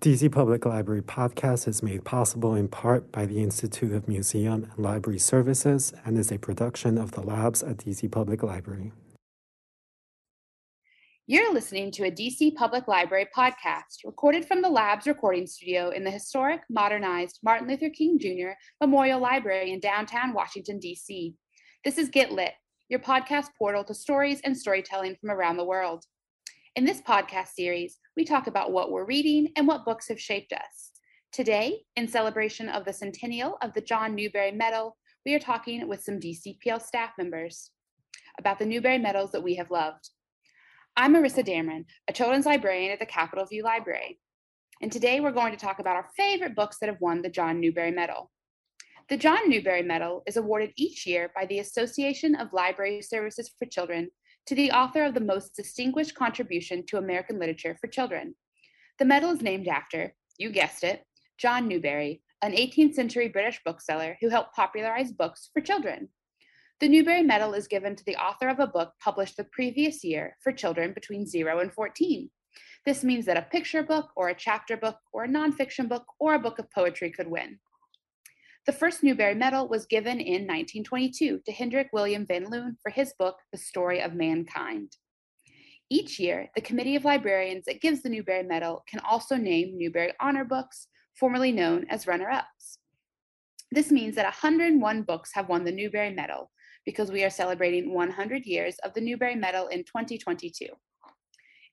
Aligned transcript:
DC 0.00 0.32
Public 0.32 0.64
Library 0.64 1.02
podcast 1.02 1.68
is 1.68 1.82
made 1.82 2.06
possible 2.06 2.54
in 2.54 2.68
part 2.68 3.12
by 3.12 3.26
the 3.26 3.42
Institute 3.42 3.92
of 3.92 4.08
Museum 4.08 4.66
and 4.72 4.82
Library 4.82 5.18
Services 5.18 5.92
and 6.06 6.16
is 6.16 6.32
a 6.32 6.38
production 6.38 6.96
of 6.96 7.12
the 7.12 7.20
labs 7.20 7.62
at 7.62 7.76
DC 7.76 8.10
Public 8.10 8.42
Library. 8.42 8.92
You're 11.26 11.52
listening 11.52 11.90
to 11.92 12.06
a 12.06 12.10
DC 12.10 12.54
Public 12.54 12.88
Library 12.88 13.28
podcast 13.36 14.06
recorded 14.06 14.46
from 14.46 14.62
the 14.62 14.70
Labs 14.70 15.06
recording 15.06 15.46
studio 15.46 15.90
in 15.90 16.02
the 16.02 16.10
historic, 16.10 16.62
modernized 16.70 17.38
Martin 17.42 17.68
Luther 17.68 17.90
King 17.90 18.18
Jr. 18.18 18.52
Memorial 18.80 19.20
Library 19.20 19.70
in 19.70 19.80
downtown 19.80 20.32
Washington, 20.32 20.80
DC. 20.82 21.34
This 21.84 21.98
is 21.98 22.08
Get 22.08 22.32
Lit, 22.32 22.54
your 22.88 23.00
podcast 23.00 23.48
portal 23.58 23.84
to 23.84 23.92
stories 23.92 24.40
and 24.44 24.56
storytelling 24.56 25.16
from 25.20 25.30
around 25.30 25.58
the 25.58 25.64
world. 25.66 26.06
In 26.76 26.84
this 26.84 27.00
podcast 27.00 27.48
series, 27.48 27.98
we 28.16 28.24
talk 28.24 28.46
about 28.46 28.70
what 28.70 28.92
we're 28.92 29.04
reading 29.04 29.48
and 29.56 29.66
what 29.66 29.84
books 29.84 30.06
have 30.06 30.20
shaped 30.20 30.52
us. 30.52 30.92
Today, 31.32 31.80
in 31.96 32.06
celebration 32.06 32.68
of 32.68 32.84
the 32.84 32.92
centennial 32.92 33.58
of 33.60 33.74
the 33.74 33.80
John 33.80 34.14
Newbery 34.14 34.52
Medal, 34.52 34.96
we 35.26 35.34
are 35.34 35.40
talking 35.40 35.88
with 35.88 36.04
some 36.04 36.20
DCPL 36.20 36.80
staff 36.80 37.10
members 37.18 37.72
about 38.38 38.60
the 38.60 38.66
Newbery 38.66 38.98
Medals 38.98 39.32
that 39.32 39.42
we 39.42 39.56
have 39.56 39.72
loved. 39.72 40.10
I'm 40.96 41.12
Marissa 41.12 41.44
Dameron, 41.44 41.86
a 42.06 42.12
children's 42.12 42.46
librarian 42.46 42.92
at 42.92 43.00
the 43.00 43.04
Capitol 43.06 43.46
View 43.46 43.64
Library. 43.64 44.20
And 44.80 44.92
today 44.92 45.18
we're 45.18 45.32
going 45.32 45.50
to 45.50 45.58
talk 45.58 45.80
about 45.80 45.96
our 45.96 46.06
favorite 46.16 46.54
books 46.54 46.76
that 46.80 46.88
have 46.88 47.00
won 47.00 47.20
the 47.20 47.30
John 47.30 47.58
Newbery 47.58 47.90
Medal. 47.90 48.30
The 49.08 49.16
John 49.16 49.50
Newbery 49.50 49.82
Medal 49.82 50.22
is 50.24 50.36
awarded 50.36 50.70
each 50.76 51.04
year 51.04 51.32
by 51.34 51.46
the 51.46 51.58
Association 51.58 52.36
of 52.36 52.52
Library 52.52 53.02
Services 53.02 53.50
for 53.58 53.66
Children 53.66 54.10
to 54.46 54.54
the 54.54 54.70
author 54.72 55.04
of 55.04 55.14
the 55.14 55.20
most 55.20 55.54
distinguished 55.54 56.14
contribution 56.14 56.84
to 56.86 56.98
American 56.98 57.38
literature 57.38 57.76
for 57.80 57.86
children. 57.86 58.34
The 58.98 59.04
medal 59.04 59.30
is 59.30 59.42
named 59.42 59.68
after, 59.68 60.14
you 60.38 60.50
guessed 60.50 60.84
it, 60.84 61.04
John 61.38 61.68
Newbery, 61.68 62.22
an 62.42 62.52
18th 62.52 62.94
century 62.94 63.28
British 63.28 63.60
bookseller 63.64 64.16
who 64.20 64.28
helped 64.28 64.54
popularize 64.54 65.12
books 65.12 65.50
for 65.52 65.60
children. 65.60 66.08
The 66.80 66.88
Newbery 66.88 67.22
Medal 67.22 67.52
is 67.52 67.68
given 67.68 67.94
to 67.96 68.04
the 68.04 68.16
author 68.16 68.48
of 68.48 68.58
a 68.58 68.66
book 68.66 68.92
published 69.02 69.36
the 69.36 69.44
previous 69.44 70.02
year 70.02 70.36
for 70.42 70.50
children 70.50 70.94
between 70.94 71.26
0 71.26 71.60
and 71.60 71.72
14. 71.72 72.30
This 72.86 73.04
means 73.04 73.26
that 73.26 73.36
a 73.36 73.42
picture 73.42 73.82
book 73.82 74.10
or 74.16 74.30
a 74.30 74.34
chapter 74.34 74.78
book 74.78 74.96
or 75.12 75.24
a 75.24 75.28
nonfiction 75.28 75.88
book 75.88 76.06
or 76.18 76.34
a 76.34 76.38
book 76.38 76.58
of 76.58 76.70
poetry 76.70 77.10
could 77.10 77.28
win. 77.28 77.58
The 78.66 78.72
first 78.72 79.02
Newbery 79.02 79.34
Medal 79.34 79.68
was 79.68 79.86
given 79.86 80.20
in 80.20 80.46
1922 80.46 81.40
to 81.46 81.52
Hendrik 81.52 81.88
William 81.94 82.26
van 82.26 82.50
Loon 82.50 82.76
for 82.82 82.90
his 82.90 83.14
book, 83.18 83.36
The 83.52 83.58
Story 83.58 84.02
of 84.02 84.12
Mankind. 84.12 84.92
Each 85.88 86.20
year, 86.20 86.50
the 86.54 86.60
Committee 86.60 86.94
of 86.94 87.06
Librarians 87.06 87.64
that 87.64 87.80
gives 87.80 88.02
the 88.02 88.10
Newbery 88.10 88.42
Medal 88.42 88.84
can 88.86 89.00
also 89.00 89.36
name 89.36 89.78
Newbery 89.78 90.12
Honor 90.20 90.44
Books, 90.44 90.88
formerly 91.18 91.52
known 91.52 91.86
as 91.88 92.06
runner 92.06 92.30
ups. 92.30 92.78
This 93.72 93.90
means 93.90 94.14
that 94.16 94.24
101 94.24 95.02
books 95.02 95.30
have 95.34 95.48
won 95.48 95.64
the 95.64 95.72
Newbery 95.72 96.12
Medal 96.14 96.50
because 96.84 97.10
we 97.10 97.24
are 97.24 97.30
celebrating 97.30 97.94
100 97.94 98.44
years 98.44 98.76
of 98.84 98.92
the 98.92 99.00
Newbery 99.00 99.36
Medal 99.36 99.68
in 99.68 99.84
2022. 99.84 100.66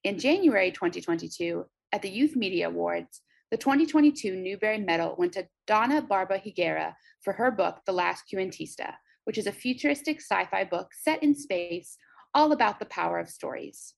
In 0.06 0.18
January 0.18 0.72
2022, 0.72 1.66
at 1.92 2.02
the 2.02 2.10
Youth 2.10 2.36
Media 2.36 2.70
Awards, 2.70 3.22
the 3.50 3.58
2022 3.58 4.36
Newbery 4.36 4.80
Medal 4.80 5.16
went 5.18 5.34
to 5.34 5.48
Donna 5.68 6.02
Barba 6.02 6.38
Higuera 6.38 6.94
for 7.22 7.34
her 7.34 7.50
book, 7.50 7.80
The 7.86 7.94
Last 7.94 8.26
Cuentista, 8.32 8.94
which 9.24 9.38
is 9.38 9.48
a 9.48 9.54
futuristic 9.54 10.20
sci 10.20 10.46
fi 10.46 10.66
book 10.66 10.90
set 10.94 11.24
in 11.24 11.34
space, 11.34 11.98
all 12.34 12.52
about 12.52 12.80
the 12.80 12.86
power 12.86 13.20
of 13.20 13.30
stories. 13.30 13.94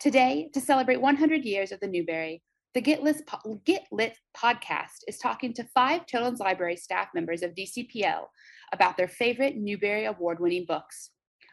Today, 0.00 0.50
to 0.52 0.60
celebrate 0.60 1.00
100 1.00 1.44
years 1.44 1.70
of 1.70 1.78
the 1.78 1.86
Newbery, 1.86 2.42
the 2.74 2.80
Get 2.80 3.04
Lit, 3.04 3.22
Get 3.64 3.86
Lit 3.92 4.16
podcast 4.36 5.04
is 5.06 5.18
talking 5.18 5.52
to 5.54 5.64
five 5.74 6.06
Children's 6.06 6.40
Library 6.40 6.76
staff 6.76 7.08
members 7.14 7.42
of 7.42 7.54
DCPL 7.54 8.24
about 8.72 8.96
their 8.96 9.08
favorite 9.08 9.56
Newbery 9.56 10.06
Award 10.06 10.40
winning 10.40 10.64
books. 10.66 11.10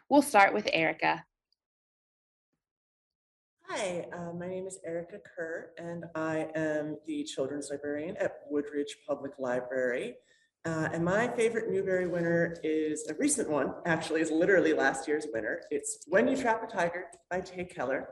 We'll 0.10 0.24
start 0.24 0.54
with 0.54 0.68
Erica. 0.74 1.24
Hi, 3.72 4.08
uh, 4.12 4.34
my 4.34 4.48
name 4.48 4.66
is 4.66 4.80
Erica 4.84 5.20
Kerr, 5.20 5.70
and 5.78 6.06
I 6.16 6.48
am 6.56 6.98
the 7.06 7.24
children's 7.24 7.70
librarian 7.70 8.18
at 8.18 8.38
Woodridge 8.50 8.98
Public 9.08 9.34
Library. 9.38 10.16
Uh, 10.66 10.90
and 10.92 11.06
my 11.06 11.28
favorite 11.28 11.70
Newbery 11.70 12.08
winner 12.08 12.56
is 12.64 13.08
a 13.10 13.14
recent 13.14 13.48
one, 13.48 13.76
actually, 13.86 14.22
is 14.22 14.32
literally 14.32 14.74
last 14.74 15.08
year's 15.08 15.28
winner. 15.32 15.62
It's 15.70 16.00
When 16.08 16.28
You 16.28 16.36
Trap 16.36 16.64
a 16.64 16.66
Tiger 16.66 17.06
by 17.30 17.42
Tae 17.42 17.64
Keller. 17.64 18.10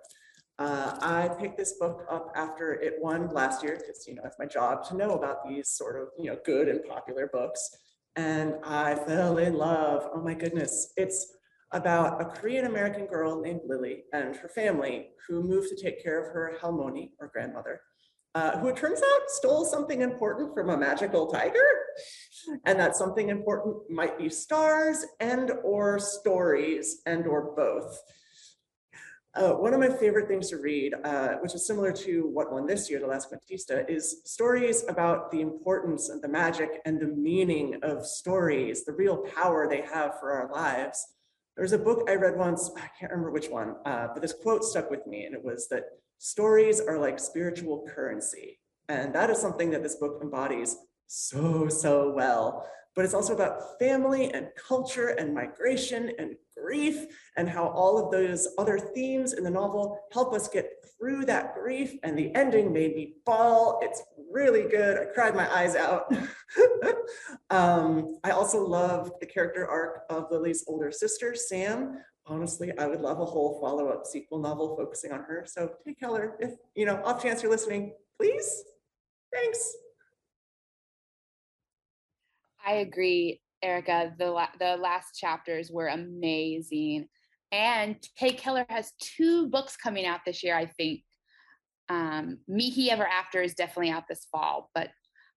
Uh, 0.59 0.95
I 1.01 1.29
picked 1.39 1.57
this 1.57 1.73
book 1.79 2.05
up 2.07 2.31
after 2.35 2.73
it 2.73 2.93
won 3.01 3.33
last 3.33 3.63
year 3.63 3.77
because, 3.79 4.05
you 4.07 4.13
know, 4.13 4.21
it's 4.25 4.37
my 4.37 4.45
job 4.45 4.87
to 4.89 4.95
know 4.95 5.15
about 5.15 5.37
these 5.49 5.69
sort 5.69 5.99
of, 5.99 6.09
you 6.19 6.29
know, 6.29 6.37
good 6.45 6.67
and 6.67 6.83
popular 6.87 7.31
books. 7.33 7.67
And 8.15 8.53
I 8.63 8.93
fell 8.93 9.39
in 9.39 9.55
love. 9.55 10.07
Oh 10.13 10.21
my 10.21 10.35
goodness. 10.35 10.93
It's 10.97 11.36
about 11.71 12.21
a 12.21 12.25
Korean 12.25 12.65
American 12.65 13.05
girl 13.05 13.41
named 13.41 13.61
Lily 13.65 14.03
and 14.13 14.35
her 14.35 14.49
family 14.49 15.09
who 15.27 15.43
moved 15.43 15.69
to 15.69 15.75
take 15.75 16.01
care 16.01 16.19
of 16.21 16.33
her 16.33 16.57
Halmoni 16.61 17.11
or 17.19 17.27
grandmother, 17.27 17.81
uh, 18.35 18.57
who 18.59 18.69
it 18.69 18.77
turns 18.77 19.01
out 19.01 19.29
stole 19.29 19.65
something 19.65 20.01
important 20.01 20.53
from 20.53 20.69
a 20.69 20.77
magical 20.77 21.27
tiger. 21.27 21.65
And 22.65 22.79
that 22.79 22.95
something 22.95 23.29
important 23.29 23.89
might 23.89 24.17
be 24.17 24.29
stars 24.29 25.05
and 25.19 25.51
or 25.63 25.99
stories 25.99 27.01
and 27.05 27.25
or 27.27 27.53
both. 27.55 27.99
Uh, 29.37 29.51
one 29.51 29.71
of 29.71 29.79
my 29.79 29.89
favorite 29.89 30.27
things 30.27 30.49
to 30.49 30.57
read, 30.57 30.95
uh, 31.03 31.35
which 31.41 31.53
is 31.53 31.67
similar 31.67 31.91
to 31.91 32.27
what 32.33 32.51
won 32.51 32.65
this 32.65 32.89
year, 32.89 32.99
The 32.99 33.05
Last 33.05 33.29
Cuentista, 33.31 33.87
is 33.87 34.21
stories 34.25 34.83
about 34.87 35.29
the 35.29 35.41
importance 35.41 36.09
and 36.09 36.21
the 36.23 36.27
magic 36.27 36.81
and 36.85 36.99
the 36.99 37.07
meaning 37.07 37.77
of 37.83 38.05
stories, 38.05 38.83
the 38.83 38.93
real 38.93 39.17
power 39.17 39.67
they 39.69 39.81
have 39.81 40.19
for 40.19 40.31
our 40.31 40.51
lives. 40.51 41.05
There 41.57 41.63
was 41.63 41.73
a 41.73 41.79
book 41.79 42.07
I 42.07 42.13
read 42.13 42.37
once, 42.37 42.69
I 42.77 42.87
can't 42.99 43.11
remember 43.11 43.31
which 43.31 43.49
one, 43.49 43.77
uh, 43.83 44.09
but 44.13 44.21
this 44.21 44.31
quote 44.31 44.63
stuck 44.63 44.91
with 44.91 45.07
me, 45.07 45.25
and 45.25 45.33
it 45.33 45.43
was 45.43 45.67
that 45.69 45.85
stories 46.19 46.79
are 46.79 46.99
like 46.99 47.19
spiritual 47.19 47.83
currency. 47.89 48.59
And 48.89 49.11
that 49.15 49.31
is 49.31 49.39
something 49.39 49.71
that 49.71 49.81
this 49.81 49.95
book 49.95 50.19
embodies 50.21 50.77
so, 51.07 51.67
so 51.67 52.11
well. 52.11 52.69
But 52.95 53.05
it's 53.05 53.15
also 53.15 53.33
about 53.33 53.79
family 53.79 54.31
and 54.31 54.49
culture 54.67 55.07
and 55.07 55.33
migration 55.33 56.11
and 56.19 56.35
grief 56.61 57.05
and 57.37 57.47
how 57.49 57.67
all 57.67 57.97
of 57.97 58.11
those 58.11 58.47
other 58.57 58.79
themes 58.79 59.33
in 59.33 59.43
the 59.43 59.49
novel 59.49 59.99
help 60.11 60.33
us 60.33 60.47
get 60.47 60.71
through 60.97 61.25
that 61.25 61.53
grief. 61.53 61.95
And 62.03 62.17
the 62.17 62.33
ending 62.35 62.73
made 62.73 62.95
me 62.95 63.15
bawl. 63.25 63.79
It's 63.81 64.01
really 64.31 64.63
good. 64.63 64.97
I 64.97 65.05
cried 65.13 65.35
my 65.35 65.53
eyes 65.55 65.75
out. 65.75 66.13
um, 67.49 68.19
I 68.23 68.31
also 68.31 68.65
love 68.65 69.11
the 69.19 69.25
character 69.25 69.67
arc 69.67 70.03
of 70.09 70.31
Lily's 70.31 70.63
older 70.67 70.91
sister, 70.91 71.35
Sam. 71.35 71.97
Honestly, 72.25 72.77
I 72.77 72.87
would 72.87 73.01
love 73.01 73.19
a 73.21 73.25
whole 73.25 73.59
follow-up 73.61 74.05
sequel 74.05 74.39
novel 74.39 74.75
focusing 74.75 75.13
on 75.13 75.19
her. 75.21 75.45
So 75.47 75.71
Tae 75.85 75.93
Keller, 75.93 76.35
if 76.39 76.51
you 76.75 76.85
know, 76.85 77.01
off 77.05 77.23
chance 77.23 77.41
you're 77.41 77.51
listening, 77.51 77.93
please. 78.19 78.63
Thanks. 79.33 79.75
I 82.65 82.73
agree, 82.73 83.39
Erica. 83.61 84.13
The 84.17 84.29
la- 84.31 84.55
the 84.59 84.77
last 84.77 85.15
chapters 85.15 85.71
were 85.71 85.87
amazing, 85.87 87.07
and 87.51 87.95
Tae 88.17 88.33
Keller 88.33 88.65
has 88.69 88.93
two 88.99 89.47
books 89.49 89.75
coming 89.75 90.05
out 90.05 90.21
this 90.25 90.43
year. 90.43 90.55
I 90.55 90.65
think 90.65 91.01
um, 91.89 92.39
Mihi 92.47 92.91
Ever 92.91 93.05
After 93.05 93.41
is 93.41 93.53
definitely 93.53 93.91
out 93.91 94.07
this 94.07 94.27
fall, 94.31 94.69
but 94.75 94.89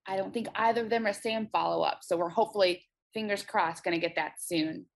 I 0.07 0.17
don't 0.17 0.33
think 0.33 0.49
either 0.55 0.83
of 0.83 0.91
them 0.91 1.07
are 1.07 1.13
Sam 1.13 1.49
follow 1.53 1.83
up. 1.83 1.99
So 2.03 2.17
we're 2.17 2.29
hopefully, 2.29 2.85
fingers 3.15 3.43
crossed, 3.43 3.85
going 3.85 3.99
to 3.99 4.05
get 4.05 4.17
that 4.17 4.35
soon. 4.41 4.87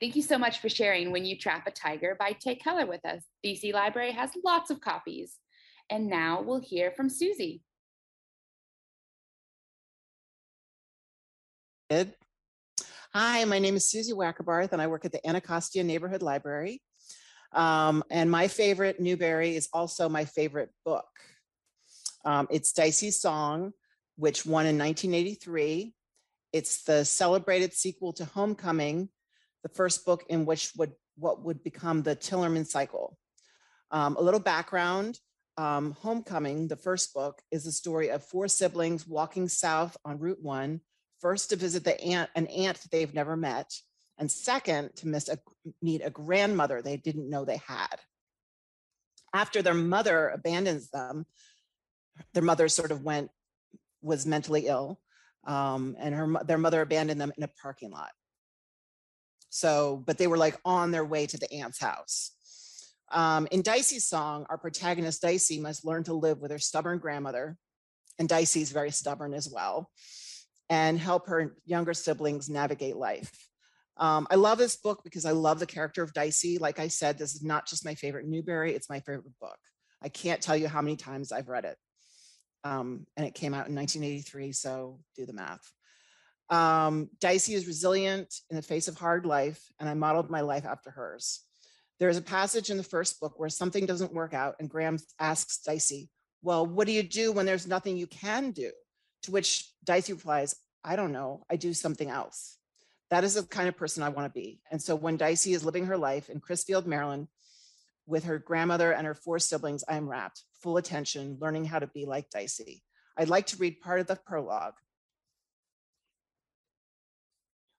Thank 0.00 0.16
you 0.16 0.22
so 0.22 0.38
much 0.38 0.60
for 0.60 0.68
sharing 0.68 1.12
When 1.12 1.24
You 1.24 1.36
Trap 1.36 1.66
a 1.66 1.70
Tiger 1.70 2.16
by 2.18 2.32
Tae 2.32 2.54
Keller 2.54 2.86
with 2.86 3.04
us. 3.04 3.22
DC 3.44 3.72
Library 3.72 4.12
has 4.12 4.30
lots 4.44 4.70
of 4.70 4.80
copies. 4.80 5.36
And 5.90 6.08
now 6.08 6.40
we'll 6.42 6.60
hear 6.60 6.92
from 6.92 7.10
Susie. 7.10 7.62
Hi, 11.92 13.44
my 13.46 13.58
name 13.58 13.74
is 13.74 13.90
Susie 13.90 14.12
Wackerbarth, 14.12 14.72
and 14.72 14.80
I 14.80 14.86
work 14.86 15.04
at 15.04 15.10
the 15.10 15.26
Anacostia 15.26 15.82
Neighborhood 15.82 16.22
Library. 16.22 16.80
Um, 17.52 18.04
and 18.10 18.30
my 18.30 18.46
favorite 18.46 19.00
Newbery 19.00 19.56
is 19.56 19.68
also 19.72 20.08
my 20.08 20.24
favorite 20.24 20.70
book. 20.84 21.08
Um, 22.24 22.46
it's 22.48 22.72
Dicey's 22.72 23.20
Song, 23.20 23.72
which 24.14 24.46
won 24.46 24.66
in 24.66 24.78
1983. 24.78 25.92
It's 26.52 26.84
the 26.84 27.04
celebrated 27.04 27.72
sequel 27.72 28.12
to 28.12 28.24
Homecoming, 28.24 29.08
the 29.64 29.68
first 29.70 30.06
book 30.06 30.24
in 30.28 30.46
which 30.46 30.70
would 30.76 30.92
what 31.16 31.42
would 31.42 31.64
become 31.64 32.04
the 32.04 32.14
Tillerman 32.14 32.68
cycle. 32.68 33.18
Um, 33.90 34.14
a 34.14 34.22
little 34.22 34.38
background. 34.38 35.18
Um, 35.56 35.96
Homecoming, 36.00 36.68
the 36.68 36.76
first 36.76 37.12
book, 37.12 37.42
is 37.50 37.64
the 37.64 37.72
story 37.72 38.10
of 38.10 38.22
four 38.22 38.46
siblings 38.46 39.08
walking 39.08 39.48
south 39.48 39.96
on 40.04 40.20
Route 40.20 40.40
1, 40.40 40.80
first 41.20 41.50
to 41.50 41.56
visit 41.56 41.84
the 41.84 42.00
aunt, 42.00 42.30
an 42.34 42.46
aunt 42.48 42.80
they've 42.90 43.14
never 43.14 43.36
met, 43.36 43.72
and 44.18 44.30
second, 44.30 44.94
to 44.96 45.08
miss 45.08 45.28
a, 45.28 45.38
meet 45.80 46.02
a 46.04 46.10
grandmother 46.10 46.82
they 46.82 46.96
didn't 46.96 47.30
know 47.30 47.44
they 47.44 47.60
had. 47.66 47.96
After 49.32 49.62
their 49.62 49.74
mother 49.74 50.28
abandons 50.28 50.90
them, 50.90 51.26
their 52.34 52.42
mother 52.42 52.68
sort 52.68 52.90
of 52.90 53.02
went, 53.02 53.30
was 54.02 54.26
mentally 54.26 54.66
ill, 54.66 55.00
um, 55.46 55.96
and 55.98 56.14
her 56.14 56.44
their 56.44 56.58
mother 56.58 56.80
abandoned 56.80 57.20
them 57.20 57.32
in 57.36 57.42
a 57.44 57.48
parking 57.62 57.90
lot. 57.90 58.10
So, 59.50 60.02
but 60.06 60.18
they 60.18 60.26
were 60.26 60.36
like 60.36 60.58
on 60.64 60.90
their 60.90 61.04
way 61.04 61.26
to 61.26 61.38
the 61.38 61.52
aunt's 61.52 61.80
house. 61.80 62.32
Um, 63.10 63.48
in 63.50 63.62
Dicey's 63.62 64.06
song, 64.06 64.46
our 64.48 64.58
protagonist 64.58 65.22
Dicey 65.22 65.58
must 65.58 65.84
learn 65.84 66.04
to 66.04 66.14
live 66.14 66.38
with 66.40 66.52
her 66.52 66.58
stubborn 66.58 66.98
grandmother, 66.98 67.56
and 68.18 68.28
Dicey's 68.28 68.70
very 68.70 68.90
stubborn 68.90 69.34
as 69.34 69.48
well, 69.48 69.90
and 70.70 70.98
help 70.98 71.26
her 71.26 71.56
younger 71.66 71.92
siblings 71.92 72.48
navigate 72.48 72.96
life. 72.96 73.48
Um, 73.96 74.26
I 74.30 74.36
love 74.36 74.56
this 74.56 74.76
book 74.76 75.02
because 75.04 75.26
I 75.26 75.32
love 75.32 75.58
the 75.58 75.66
character 75.66 76.02
of 76.02 76.14
Dicey. 76.14 76.56
Like 76.56 76.78
I 76.78 76.88
said, 76.88 77.18
this 77.18 77.34
is 77.34 77.42
not 77.42 77.66
just 77.66 77.84
my 77.84 77.94
favorite 77.94 78.26
Newbery, 78.26 78.74
it's 78.74 78.88
my 78.88 79.00
favorite 79.00 79.38
book. 79.40 79.58
I 80.00 80.08
can't 80.08 80.40
tell 80.40 80.56
you 80.56 80.68
how 80.68 80.80
many 80.80 80.96
times 80.96 81.32
I've 81.32 81.48
read 81.48 81.66
it. 81.66 81.76
Um, 82.62 83.06
and 83.16 83.26
it 83.26 83.34
came 83.34 83.52
out 83.52 83.68
in 83.68 83.74
1983, 83.74 84.52
so 84.52 85.00
do 85.16 85.26
the 85.26 85.32
math. 85.32 85.70
Um, 86.48 87.10
Dicey 87.20 87.54
is 87.54 87.66
resilient 87.66 88.32
in 88.48 88.56
the 88.56 88.62
face 88.62 88.88
of 88.88 88.96
hard 88.96 89.26
life, 89.26 89.62
and 89.78 89.88
I 89.88 89.94
modeled 89.94 90.30
my 90.30 90.40
life 90.40 90.64
after 90.64 90.90
hers. 90.90 91.44
There 91.98 92.08
is 92.08 92.16
a 92.16 92.22
passage 92.22 92.70
in 92.70 92.76
the 92.76 92.82
first 92.82 93.20
book 93.20 93.38
where 93.38 93.48
something 93.48 93.86
doesn't 93.86 94.14
work 94.14 94.34
out, 94.34 94.56
and 94.60 94.70
Graham 94.70 94.98
asks 95.18 95.58
Dicey, 95.58 96.08
Well, 96.42 96.64
what 96.64 96.86
do 96.86 96.92
you 96.92 97.02
do 97.02 97.32
when 97.32 97.44
there's 97.44 97.66
nothing 97.66 97.96
you 97.96 98.06
can 98.06 98.52
do? 98.52 98.70
To 99.24 99.30
which 99.30 99.70
Dicey 99.84 100.12
replies, 100.12 100.54
I 100.82 100.96
don't 100.96 101.12
know, 101.12 101.44
I 101.50 101.56
do 101.56 101.74
something 101.74 102.08
else. 102.08 102.56
That 103.10 103.24
is 103.24 103.34
the 103.34 103.42
kind 103.42 103.68
of 103.68 103.76
person 103.76 104.02
I 104.02 104.08
want 104.08 104.32
to 104.32 104.40
be. 104.40 104.60
And 104.70 104.80
so 104.80 104.94
when 104.94 105.16
Dicey 105.16 105.52
is 105.52 105.64
living 105.64 105.86
her 105.86 105.98
life 105.98 106.30
in 106.30 106.40
Crisfield, 106.40 106.86
Maryland, 106.86 107.28
with 108.06 108.24
her 108.24 108.38
grandmother 108.38 108.92
and 108.92 109.06
her 109.06 109.14
four 109.14 109.38
siblings, 109.38 109.84
I 109.88 109.96
am 109.96 110.08
wrapped, 110.08 110.42
full 110.62 110.76
attention, 110.76 111.38
learning 111.40 111.66
how 111.66 111.78
to 111.78 111.86
be 111.86 112.06
like 112.06 112.30
Dicey. 112.30 112.82
I'd 113.16 113.28
like 113.28 113.46
to 113.46 113.56
read 113.56 113.80
part 113.80 114.00
of 114.00 114.06
the 114.06 114.16
prologue. 114.16 114.74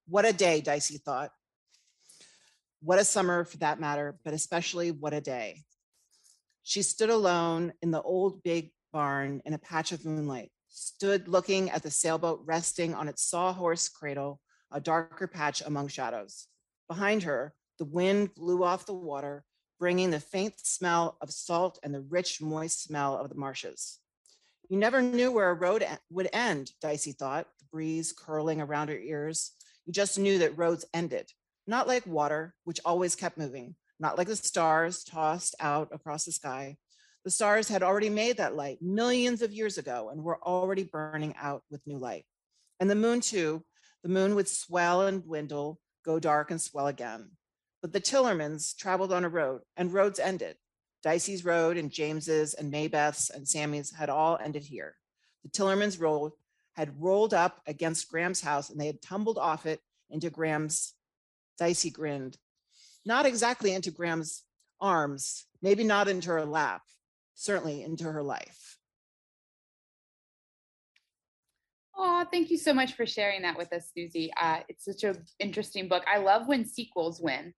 What 0.07 0.25
a 0.25 0.33
day, 0.33 0.61
Dicey 0.61 0.97
thought. 0.97 1.31
What 2.81 2.99
a 2.99 3.05
summer 3.05 3.45
for 3.45 3.57
that 3.57 3.79
matter, 3.79 4.17
but 4.23 4.33
especially 4.33 4.91
what 4.91 5.13
a 5.13 5.21
day. 5.21 5.63
She 6.63 6.81
stood 6.81 7.09
alone 7.09 7.73
in 7.81 7.91
the 7.91 8.01
old 8.01 8.44
big 8.44 8.71
barn 8.91 9.41
in 9.45 9.53
a 9.53 9.59
patch 9.59 9.91
of 9.91 10.05
moonlight, 10.05 10.51
stood 10.71 11.27
looking 11.27 11.69
at 11.69 11.83
the 11.83 11.91
sailboat 11.91 12.41
resting 12.45 12.95
on 12.95 13.07
its 13.07 13.23
sawhorse 13.23 13.89
cradle, 13.89 14.39
a 14.71 14.79
darker 14.79 15.27
patch 15.27 15.62
among 15.62 15.89
shadows. 15.89 16.47
Behind 16.88 17.23
her, 17.23 17.53
the 17.77 17.85
wind 17.85 18.33
blew 18.33 18.63
off 18.63 18.85
the 18.85 18.94
water, 18.94 19.44
bringing 19.79 20.12
the 20.12 20.19
faint 20.19 20.53
smell 20.65 21.18
of 21.21 21.31
salt 21.31 21.77
and 21.83 21.94
the 21.94 22.01
rich, 22.01 22.41
moist 22.41 22.83
smell 22.83 23.18
of 23.18 23.29
the 23.29 23.35
marshes. 23.35 24.00
You 24.69 24.77
never 24.77 25.01
knew 25.01 25.31
where 25.31 25.50
a 25.50 25.53
road 25.53 25.85
would 26.09 26.29
end, 26.31 26.71
Dicey 26.81 27.12
thought, 27.12 27.47
the 27.59 27.65
breeze 27.71 28.13
curling 28.13 28.62
around 28.62 28.88
her 28.88 28.97
ears. 28.97 29.51
You 29.85 29.91
just 29.91 30.18
knew 30.18 30.38
that 30.39 30.57
roads 30.57 30.85
ended, 30.94 31.31
not 31.68 31.88
like 31.88 32.06
water, 32.06 32.56
which 32.63 32.79
always 32.85 33.15
kept 33.15 33.38
moving, 33.38 33.75
not 34.00 34.18
like 34.18 34.27
the 34.27 34.35
stars 34.38 35.03
tossed 35.03 35.56
out 35.59 35.89
across 35.91 36.25
the 36.25 36.31
sky. 36.31 36.77
The 37.23 37.31
stars 37.31 37.68
had 37.68 37.83
already 37.83 38.09
made 38.09 38.38
that 38.38 38.56
light 38.56 38.81
millions 38.81 39.41
of 39.41 39.53
years 39.53 39.77
ago 39.77 40.09
and 40.09 40.23
were 40.23 40.41
already 40.41 40.83
burning 40.83 41.35
out 41.39 41.63
with 41.69 41.85
new 41.85 41.97
light. 41.97 42.25
And 42.79 42.89
the 42.89 42.95
moon, 42.95 43.21
too, 43.21 43.63
the 44.01 44.09
moon 44.09 44.33
would 44.35 44.50
swell 44.50 45.01
and 45.01 45.23
dwindle, 45.23 45.79
go 46.03 46.19
dark 46.19 46.50
and 46.50 46.59
swell 46.59 46.88
again. 46.88 47.31
But 47.81 47.94
the 47.94 48.01
Tillermans 48.01 48.75
traveled 48.75 49.13
on 49.13 49.23
a 49.23 49.29
road, 49.29 49.62
and 49.77 49.94
roads 49.94 50.19
ended. 50.19 50.56
Dicey's 51.03 51.44
Road 51.44 51.77
and 51.77 51.91
James's 51.91 52.53
and 52.53 52.71
Maybeth's 52.71 53.29
and 53.29 53.47
Sammy's 53.47 53.91
had 53.91 54.09
all 54.09 54.38
ended 54.44 54.63
here. 54.63 54.95
The 55.44 55.50
Tillermans 55.50 56.00
road 56.00 56.33
had 56.73 57.01
rolled 57.01 57.33
up 57.33 57.59
against 57.65 58.09
Graham's 58.09 58.41
house 58.41 58.69
and 58.69 58.79
they 58.79 58.85
had 58.85 59.01
tumbled 59.01 59.38
off 59.38 59.65
it 59.65 59.81
into 60.09 60.29
Graham's. 60.29 60.94
Dicey 61.57 61.89
grinned. 61.89 62.38
Not 63.06 63.25
exactly 63.25 63.73
into 63.73 63.91
Graham's 63.91 64.44
arms, 64.79 65.45
maybe 65.62 65.83
not 65.83 66.07
into 66.07 66.29
her 66.29 66.45
lap, 66.45 66.81
certainly 67.36 67.83
into 67.83 68.06
her 68.06 68.24
life. 68.24 68.78
Oh, 71.95 72.25
thank 72.31 72.50
you 72.50 72.57
so 72.57 72.74
much 72.74 72.94
for 72.94 73.06
sharing 73.06 73.44
that 73.44 73.57
with 73.57 73.72
us, 73.74 73.92
Susie. 73.94 74.31
Uh, 74.39 74.62
it's 74.69 74.86
such 74.86 75.04
an 75.04 75.24
interesting 75.39 75.88
book. 75.88 76.04
I 76.12 76.18
love 76.18 76.48
when 76.48 76.66
sequels 76.66 77.22
win. 77.22 77.54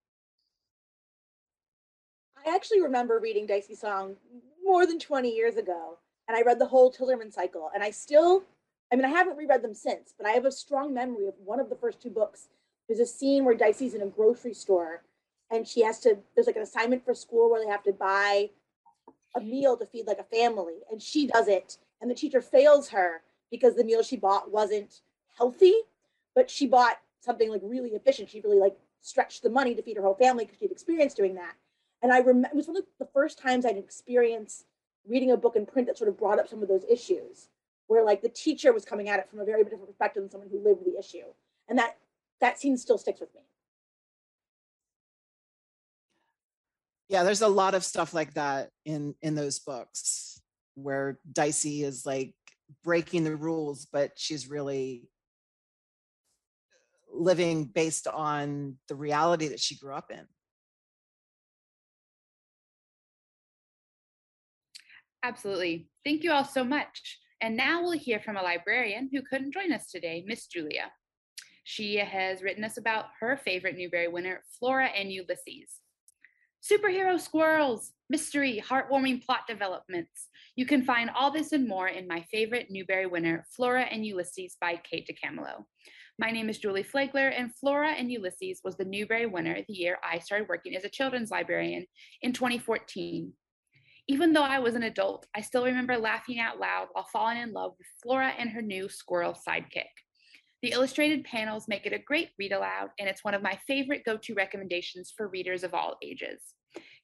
I 2.45 2.53
actually 2.53 2.81
remember 2.81 3.19
reading 3.19 3.45
Dicey 3.45 3.75
Song 3.75 4.15
more 4.63 4.85
than 4.85 4.99
20 4.99 5.29
years 5.29 5.55
ago, 5.55 5.97
and 6.27 6.35
I 6.35 6.41
read 6.41 6.59
the 6.59 6.65
whole 6.65 6.91
Tillerman 6.91 7.31
cycle, 7.31 7.69
and 7.73 7.83
I 7.83 7.91
still, 7.91 8.43
I 8.91 8.95
mean, 8.95 9.05
I 9.05 9.09
haven't 9.09 9.37
reread 9.37 9.61
them 9.61 9.73
since, 9.73 10.13
but 10.17 10.27
I 10.27 10.31
have 10.31 10.45
a 10.45 10.51
strong 10.51 10.93
memory 10.93 11.27
of 11.27 11.35
one 11.43 11.59
of 11.59 11.69
the 11.69 11.75
first 11.75 12.01
two 12.01 12.09
books. 12.09 12.49
There's 12.87 12.99
a 12.99 13.05
scene 13.05 13.45
where 13.45 13.55
Dicey's 13.55 13.93
in 13.93 14.01
a 14.01 14.07
grocery 14.07 14.53
store, 14.53 15.03
and 15.51 15.65
she 15.65 15.83
has 15.83 15.99
to, 16.01 16.17
there's 16.35 16.47
like 16.47 16.57
an 16.57 16.63
assignment 16.63 17.05
for 17.05 17.13
school 17.13 17.49
where 17.49 17.63
they 17.63 17.71
have 17.71 17.83
to 17.83 17.93
buy 17.93 18.49
a 19.35 19.41
meal 19.41 19.77
to 19.77 19.85
feed 19.85 20.07
like 20.07 20.19
a 20.19 20.23
family, 20.23 20.79
and 20.91 21.01
she 21.01 21.27
does 21.27 21.47
it, 21.47 21.77
and 22.01 22.09
the 22.09 22.15
teacher 22.15 22.41
fails 22.41 22.89
her 22.89 23.21
because 23.49 23.75
the 23.75 23.83
meal 23.83 24.03
she 24.03 24.17
bought 24.17 24.51
wasn't 24.51 25.01
healthy, 25.37 25.75
but 26.35 26.49
she 26.49 26.67
bought 26.67 26.99
something 27.21 27.49
like 27.49 27.61
really 27.63 27.91
efficient. 27.91 28.29
She 28.29 28.41
really 28.41 28.59
like 28.59 28.75
stretched 29.01 29.43
the 29.43 29.49
money 29.49 29.75
to 29.75 29.81
feed 29.81 29.97
her 29.97 30.03
whole 30.03 30.15
family 30.15 30.45
because 30.45 30.59
she'd 30.59 30.71
experienced 30.71 31.17
doing 31.17 31.35
that. 31.35 31.53
And 32.01 32.11
I 32.11 32.19
remember 32.19 32.49
it 32.49 32.55
was 32.55 32.67
one 32.67 32.77
of 32.77 32.83
the 32.99 33.07
first 33.13 33.39
times 33.39 33.65
I'd 33.65 33.77
experienced 33.77 34.65
reading 35.07 35.31
a 35.31 35.37
book 35.37 35.55
in 35.55 35.65
print 35.65 35.87
that 35.87 35.97
sort 35.97 36.09
of 36.09 36.17
brought 36.17 36.39
up 36.39 36.47
some 36.47 36.61
of 36.61 36.67
those 36.67 36.83
issues, 36.89 37.49
where 37.87 38.03
like 38.03 38.21
the 38.21 38.29
teacher 38.29 38.73
was 38.73 38.85
coming 38.85 39.09
at 39.09 39.19
it 39.19 39.29
from 39.29 39.39
a 39.39 39.45
very 39.45 39.63
different 39.63 39.85
perspective 39.85 40.23
than 40.23 40.29
someone 40.29 40.49
who 40.49 40.59
lived 40.59 40.85
the 40.85 40.97
issue. 40.97 41.25
And 41.69 41.77
that 41.77 41.97
that 42.39 42.59
scene 42.59 42.77
still 42.77 42.97
sticks 42.97 43.19
with 43.19 43.33
me. 43.33 43.41
Yeah, 47.13 47.21
there's 47.21 47.43
a 47.43 47.47
lot 47.47 47.75
of 47.75 47.83
stuff 47.83 48.15
like 48.15 48.33
that 48.33 48.71
in 48.85 49.13
in 49.21 49.35
those 49.35 49.59
books 49.59 50.41
where 50.73 51.19
Dicey 51.31 51.83
is 51.83 52.07
like 52.07 52.33
breaking 52.83 53.23
the 53.23 53.35
rules, 53.35 53.85
but 53.85 54.13
she's 54.15 54.49
really 54.49 55.07
living 57.13 57.65
based 57.65 58.07
on 58.07 58.77
the 58.87 58.95
reality 58.95 59.49
that 59.49 59.59
she 59.59 59.77
grew 59.77 59.93
up 59.93 60.09
in. 60.09 60.25
Absolutely. 65.21 65.91
Thank 66.03 66.23
you 66.23 66.31
all 66.31 66.43
so 66.43 66.63
much. 66.63 67.19
And 67.41 67.55
now 67.55 67.83
we'll 67.83 67.91
hear 67.91 68.21
from 68.21 68.37
a 68.37 68.41
librarian 68.41 69.11
who 69.13 69.21
couldn't 69.21 69.53
join 69.53 69.71
us 69.71 69.91
today, 69.91 70.23
Miss 70.25 70.47
Julia. 70.47 70.91
She 71.63 71.97
has 71.97 72.41
written 72.41 72.63
us 72.63 72.77
about 72.77 73.05
her 73.19 73.37
favorite 73.37 73.77
Newbery 73.77 74.07
winner, 74.07 74.41
Flora 74.57 74.87
and 74.87 75.11
Ulysses. 75.11 75.82
Superhero 76.63 77.19
squirrels, 77.19 77.91
mystery, 78.09 78.63
heartwarming 78.65 79.25
plot 79.25 79.41
developments. 79.49 80.29
You 80.55 80.65
can 80.65 80.85
find 80.85 81.09
all 81.09 81.29
this 81.29 81.51
and 81.51 81.67
more 81.67 81.89
in 81.89 82.07
my 82.07 82.21
favorite 82.31 82.67
Newbery 82.69 83.05
winner, 83.05 83.45
Flora 83.49 83.81
and 83.81 84.05
Ulysses 84.05 84.55
by 84.61 84.77
Kate 84.77 85.05
DiCamillo. 85.05 85.65
My 86.17 86.31
name 86.31 86.47
is 86.47 86.59
Julie 86.59 86.83
Flagler, 86.83 87.27
and 87.27 87.53
Flora 87.53 87.91
and 87.91 88.09
Ulysses 88.09 88.61
was 88.63 88.77
the 88.77 88.85
Newbery 88.85 89.25
winner 89.25 89.57
the 89.67 89.73
year 89.73 89.97
I 90.01 90.19
started 90.19 90.47
working 90.47 90.73
as 90.73 90.85
a 90.85 90.89
children's 90.89 91.31
librarian 91.31 91.85
in 92.21 92.31
2014. 92.31 93.33
Even 94.07 94.31
though 94.31 94.43
I 94.43 94.59
was 94.59 94.75
an 94.75 94.83
adult, 94.83 95.27
I 95.35 95.41
still 95.41 95.65
remember 95.65 95.97
laughing 95.97 96.39
out 96.39 96.61
loud 96.61 96.87
while 96.93 97.07
falling 97.11 97.39
in 97.39 97.51
love 97.51 97.73
with 97.77 97.87
Flora 98.01 98.31
and 98.39 98.49
her 98.51 98.61
new 98.61 98.87
squirrel 98.87 99.33
sidekick. 99.33 100.02
The 100.63 100.71
illustrated 100.71 101.25
panels 101.25 101.67
make 101.67 101.85
it 101.85 101.91
a 101.91 101.99
great 101.99 102.29
read 102.39 102.53
aloud, 102.53 102.91
and 102.97 103.09
it's 103.09 103.25
one 103.25 103.33
of 103.33 103.41
my 103.41 103.59
favorite 103.67 104.05
go 104.05 104.15
to 104.15 104.33
recommendations 104.33 105.13
for 105.15 105.27
readers 105.27 105.65
of 105.65 105.73
all 105.73 105.97
ages. 106.01 106.41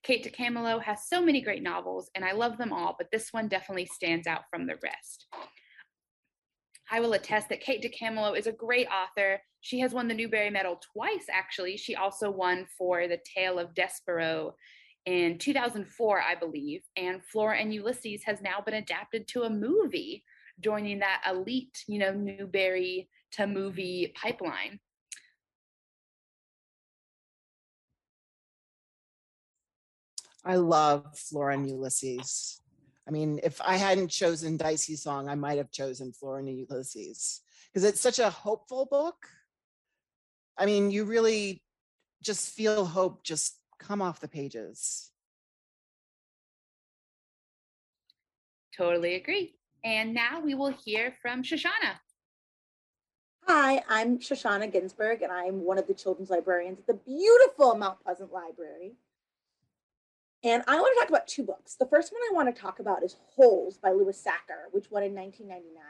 Kate 0.02 0.24
DiCamillo 0.24 0.82
has 0.82 1.10
so 1.10 1.22
many 1.22 1.42
great 1.42 1.62
novels, 1.62 2.10
and 2.16 2.24
I 2.24 2.32
love 2.32 2.58
them 2.58 2.72
all, 2.72 2.96
but 2.98 3.12
this 3.12 3.34
one 3.34 3.50
definitely 3.50 3.86
stands 3.86 4.28
out 4.28 4.44
from 4.50 4.66
the 4.66 4.78
rest. 4.82 5.28
I 6.90 7.02
will 7.02 7.12
attest 7.12 7.50
that 7.50 7.60
Kate 7.60 7.84
DiCamillo 7.84 8.38
is 8.38 8.48
a 8.48 8.54
great 8.54 8.88
author. 8.88 9.42
She 9.60 9.80
has 9.82 9.94
won 9.94 10.08
the 10.08 10.14
Newbery 10.14 10.50
Medal 10.50 10.80
twice, 10.94 11.26
actually. 11.30 11.76
She 11.76 11.96
also 11.96 12.32
won 12.32 12.66
for 12.78 13.10
The 13.10 13.20
Tale 13.36 13.60
of 13.60 13.76
Despereaux 13.76 14.54
in 15.06 15.38
2004, 15.38 16.22
I 16.22 16.36
believe. 16.36 16.84
And 16.96 17.22
Flora 17.26 17.58
and 17.58 17.74
Ulysses 17.74 18.24
has 18.24 18.42
now 18.42 18.62
been 18.66 18.76
adapted 18.76 19.28
to 19.28 19.44
a 19.44 19.50
movie, 19.50 20.24
joining 20.62 21.00
that 21.00 21.24
elite, 21.30 21.84
you 21.88 22.00
know, 22.00 22.14
Newbery 22.14 23.10
to 23.34 23.48
movie 23.48 24.14
pipeline. 24.16 24.80
I 30.46 30.56
love 30.56 31.18
Flora 31.18 31.56
and 31.56 31.70
Ulysses. 31.70 32.62
I 33.08 33.12
mean, 33.12 33.40
if 33.44 33.60
I 33.62 33.78
hadn't 33.78 34.10
chosen 34.10 34.58
Dicey's 34.58 35.02
song, 35.02 35.28
I 35.28 35.36
might 35.36 35.58
have 35.58 35.72
chosen 35.72 36.14
Flora 36.14 36.40
and 36.40 36.50
Ulysses 36.50 37.42
because 37.68 37.84
it's 37.84 38.02
such 38.02 38.20
a 38.20 38.30
hopeful 38.30 38.86
book. 38.86 39.28
I 40.58 40.66
mean, 40.66 40.92
you 40.92 41.06
really 41.06 41.64
just 42.22 42.54
feel 42.54 42.86
hope 42.86 43.24
just 43.24 43.56
come 43.80 44.02
off 44.02 44.20
the 44.20 44.28
pages. 44.28 45.12
Totally 48.76 49.16
agree. 49.16 49.56
And 49.84 50.14
now 50.14 50.42
we 50.42 50.54
will 50.54 50.74
hear 50.86 51.16
from 51.22 51.44
Shoshana. 51.44 52.00
Hi, 53.52 53.82
I'm 53.90 54.20
Shoshana 54.20 54.72
Ginsburg, 54.72 55.24
and 55.24 55.32
I'm 55.32 55.64
one 55.64 55.80
of 55.80 55.88
the 55.88 55.94
children's 55.96 56.30
librarians 56.30 56.78
at 56.78 56.86
the 56.86 56.94
beautiful 56.94 57.74
Mount 57.74 58.00
Pleasant 58.00 58.32
Library. 58.32 58.94
And 60.44 60.62
I 60.68 60.76
want 60.76 60.94
to 60.94 61.00
talk 61.00 61.10
about 61.10 61.28
two 61.28 61.42
books. 61.42 61.74
The 61.74 61.88
first 61.88 62.14
one 62.14 62.22
I 62.30 62.36
want 62.36 62.56
to 62.56 62.62
talk 62.62 62.80
about 62.80 63.04
is 63.04 63.16
Holes 63.36 63.76
by 63.76 63.90
Louis 63.90 64.24
Sachar, 64.24 64.72
which 64.72 64.92
won 64.92 65.02
in 65.02 65.16
1999. 65.16 65.84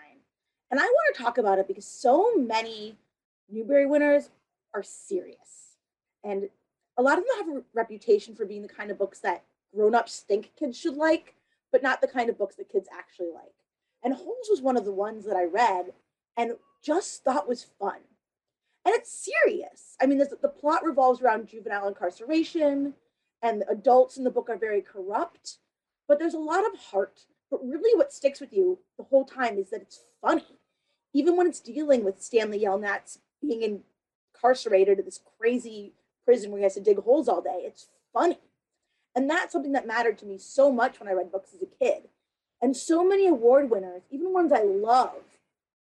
And 0.72 0.80
I 0.80 0.84
want 0.84 1.14
to 1.14 1.22
talk 1.22 1.38
about 1.38 1.60
it 1.60 1.68
because 1.68 1.86
so 1.86 2.34
many 2.38 2.98
Newbery 3.52 3.86
winners 3.86 4.30
are 4.74 4.82
serious. 4.82 5.76
And 6.24 6.48
a 6.98 7.02
lot 7.02 7.18
of 7.18 7.26
them 7.26 7.46
have 7.46 7.58
a 7.58 7.64
reputation 7.74 8.36
for 8.36 8.46
being 8.46 8.62
the 8.62 8.70
kind 8.70 8.90
of 8.90 8.98
books 8.98 9.20
that 9.20 9.44
grown-ups 9.76 10.24
think 10.26 10.52
kids 10.58 10.80
should 10.80 10.96
like, 10.96 11.36
but 11.74 11.84
not 11.84 12.00
the 12.00 12.08
kind 12.08 12.30
of 12.30 12.38
books 12.38 12.56
that 12.56 12.72
kids 12.72 12.88
actually 12.98 13.32
like. 13.36 13.52
And 14.02 14.14
Holes 14.14 14.48
was 14.50 14.62
one 14.62 14.78
of 14.78 14.86
the 14.86 14.94
ones 14.94 15.26
that 15.26 15.36
I 15.36 15.44
read 15.44 15.92
and 16.40 16.54
just 16.82 17.22
thought 17.26 17.50
was 17.50 17.66
fun. 17.78 18.00
And 18.86 18.96
it's 18.96 19.12
serious. 19.12 19.98
I 20.02 20.06
mean, 20.06 20.20
the 20.20 20.48
plot 20.48 20.86
revolves 20.86 21.22
around 21.22 21.50
juvenile 21.50 21.90
incarceration, 21.90 22.94
and 23.44 23.62
the 23.62 23.70
adults 23.70 24.16
in 24.18 24.24
the 24.24 24.32
book 24.32 24.50
are 24.50 24.58
very 24.58 24.82
corrupt, 24.82 25.58
but 26.08 26.18
there's 26.18 26.34
a 26.34 26.40
lot 26.40 26.66
of 26.66 26.80
heart. 26.80 27.26
But 27.52 27.68
really, 27.68 27.96
what 27.98 28.14
sticks 28.14 28.40
with 28.40 28.54
you 28.54 28.80
the 28.98 29.04
whole 29.04 29.26
time 29.26 29.58
is 29.58 29.70
that 29.72 29.82
it's 29.82 30.00
funny. 30.22 30.46
Even 31.14 31.36
when 31.36 31.46
it's 31.46 31.60
dealing 31.60 32.06
with 32.06 32.22
Stanley 32.22 32.62
Yelnats 32.62 33.18
being 33.42 33.82
incarcerated 34.34 34.98
at 34.98 35.06
this 35.06 35.20
crazy 35.38 35.92
prison 36.24 36.52
where 36.52 36.60
he 36.60 36.64
has 36.64 36.76
to 36.76 36.80
dig 36.80 37.00
holes 37.00 37.28
all 37.28 37.42
day, 37.42 37.64
it's 37.66 37.88
funny. 38.14 38.40
And 39.14 39.30
that's 39.30 39.52
something 39.52 39.74
that 39.74 39.88
mattered 39.88 40.18
to 40.20 40.26
me 40.26 40.38
so 40.38 40.72
much 40.72 41.00
when 41.00 41.10
I 41.10 41.14
read 41.14 41.34
books 41.34 41.54
as 41.54 41.62
a 41.62 41.66
kid. 41.66 42.04
And 42.62 42.78
so 42.78 43.04
many 43.04 43.28
award 43.28 43.70
winners, 43.70 44.04
even 44.10 44.32
ones 44.32 44.54
I 44.54 44.62
love, 44.64 45.16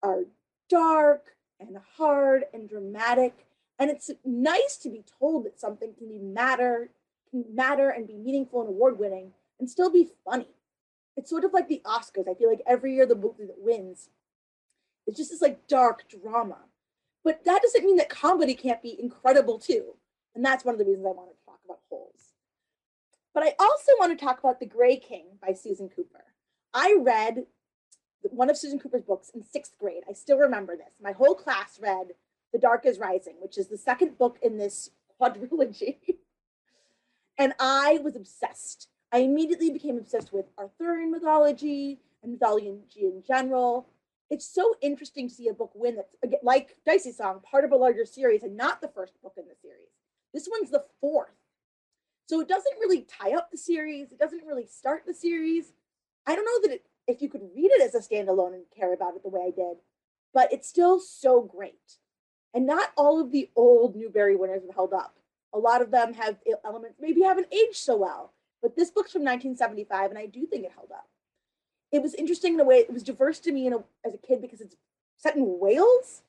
are 0.02 0.24
dark 0.68 1.34
and 1.58 1.76
hard 1.96 2.44
and 2.52 2.68
dramatic. 2.68 3.46
And 3.78 3.90
it's 3.90 4.10
nice 4.24 4.76
to 4.78 4.90
be 4.90 5.04
told 5.18 5.44
that 5.44 5.60
something 5.60 5.94
can 5.94 6.08
be 6.08 6.18
matter, 6.18 6.90
can 7.30 7.44
matter 7.52 7.90
and 7.90 8.06
be 8.06 8.16
meaningful 8.16 8.60
and 8.60 8.68
award 8.68 8.98
winning 8.98 9.32
and 9.58 9.68
still 9.68 9.90
be 9.90 10.08
funny. 10.24 10.48
It's 11.16 11.30
sort 11.30 11.44
of 11.44 11.52
like 11.52 11.68
the 11.68 11.82
Oscars. 11.84 12.28
I 12.30 12.34
feel 12.34 12.48
like 12.48 12.62
every 12.66 12.94
year 12.94 13.06
the 13.06 13.14
movie 13.14 13.46
that 13.46 13.58
wins 13.58 14.10
it's 15.06 15.18
just 15.18 15.30
this 15.30 15.42
like 15.42 15.66
dark 15.66 16.04
drama. 16.08 16.58
But 17.24 17.44
that 17.44 17.62
doesn't 17.62 17.84
mean 17.84 17.96
that 17.96 18.08
comedy 18.08 18.54
can't 18.54 18.82
be 18.82 18.96
incredible 19.00 19.58
too. 19.58 19.96
And 20.34 20.44
that's 20.44 20.64
one 20.64 20.74
of 20.74 20.78
the 20.78 20.84
reasons 20.84 21.06
I 21.06 21.10
wanted 21.10 21.32
to 21.32 21.44
talk 21.44 21.58
about 21.64 21.80
holes. 21.90 22.32
But 23.34 23.42
I 23.42 23.54
also 23.58 23.92
want 23.98 24.16
to 24.16 24.24
talk 24.24 24.38
about 24.38 24.60
The 24.60 24.66
Gray 24.66 24.96
King 24.96 25.26
by 25.44 25.52
Susan 25.52 25.88
Cooper. 25.88 26.24
I 26.72 26.96
read 27.00 27.46
one 28.22 28.50
of 28.50 28.56
Susan 28.56 28.78
Cooper's 28.78 29.02
books 29.02 29.30
in 29.34 29.42
sixth 29.42 29.78
grade. 29.78 30.02
I 30.08 30.12
still 30.12 30.38
remember 30.38 30.76
this. 30.76 30.94
My 31.02 31.12
whole 31.12 31.34
class 31.34 31.78
read 31.80 32.08
The 32.52 32.58
Dark 32.58 32.86
is 32.86 32.98
Rising, 32.98 33.36
which 33.40 33.58
is 33.58 33.68
the 33.68 33.78
second 33.78 34.18
book 34.18 34.38
in 34.42 34.58
this 34.58 34.90
quadrilogy. 35.20 35.96
and 37.38 37.54
I 37.58 38.00
was 38.02 38.16
obsessed. 38.16 38.88
I 39.12 39.18
immediately 39.18 39.70
became 39.70 39.98
obsessed 39.98 40.32
with 40.32 40.46
Arthurian 40.58 41.10
mythology 41.10 42.00
and 42.22 42.32
mythology 42.32 42.80
in 42.96 43.22
general. 43.26 43.88
It's 44.30 44.46
so 44.46 44.74
interesting 44.80 45.28
to 45.28 45.34
see 45.34 45.48
a 45.48 45.52
book 45.54 45.72
win 45.74 45.96
that's 45.96 46.14
like 46.42 46.76
Dicey 46.86 47.10
Song, 47.12 47.40
part 47.42 47.64
of 47.64 47.72
a 47.72 47.76
larger 47.76 48.04
series 48.04 48.44
and 48.44 48.56
not 48.56 48.80
the 48.80 48.88
first 48.88 49.20
book 49.22 49.34
in 49.36 49.44
the 49.48 49.56
series. 49.60 49.88
This 50.32 50.48
one's 50.48 50.70
the 50.70 50.84
fourth. 51.00 51.34
So 52.26 52.40
it 52.40 52.46
doesn't 52.46 52.78
really 52.78 53.02
tie 53.02 53.32
up 53.32 53.50
the 53.50 53.58
series, 53.58 54.12
it 54.12 54.18
doesn't 54.20 54.46
really 54.46 54.66
start 54.66 55.02
the 55.04 55.14
series. 55.14 55.72
I 56.26 56.36
don't 56.36 56.44
know 56.44 56.68
that 56.68 56.74
it 56.76 56.86
if 57.10 57.20
you 57.20 57.28
could 57.28 57.42
read 57.54 57.70
it 57.72 57.82
as 57.82 57.94
a 57.94 57.98
standalone 57.98 58.54
and 58.54 58.64
care 58.76 58.94
about 58.94 59.14
it 59.16 59.22
the 59.22 59.28
way 59.28 59.42
I 59.46 59.50
did, 59.50 59.78
but 60.32 60.52
it's 60.52 60.68
still 60.68 61.00
so 61.00 61.42
great. 61.42 61.98
And 62.54 62.66
not 62.66 62.90
all 62.96 63.20
of 63.20 63.30
the 63.30 63.50
old 63.54 63.94
Newbery 63.94 64.36
winners 64.36 64.62
have 64.62 64.74
held 64.74 64.92
up. 64.92 65.16
A 65.52 65.58
lot 65.58 65.82
of 65.82 65.90
them 65.90 66.14
have 66.14 66.38
elements 66.64 66.98
maybe 67.00 67.22
haven't 67.22 67.52
aged 67.52 67.76
so 67.76 67.96
well, 67.96 68.32
but 68.62 68.76
this 68.76 68.90
book's 68.90 69.12
from 69.12 69.22
1975, 69.22 70.10
and 70.10 70.18
I 70.18 70.26
do 70.26 70.46
think 70.46 70.64
it 70.64 70.72
held 70.74 70.92
up. 70.92 71.08
It 71.92 72.02
was 72.02 72.14
interesting 72.14 72.54
in 72.54 72.60
a 72.60 72.64
way. 72.64 72.76
It 72.76 72.92
was 72.92 73.02
diverse 73.02 73.40
to 73.40 73.52
me 73.52 73.66
a, 73.66 73.78
as 74.04 74.14
a 74.14 74.18
kid 74.18 74.40
because 74.40 74.60
it's 74.60 74.76
set 75.16 75.36
in 75.36 75.58
Wales, 75.58 76.22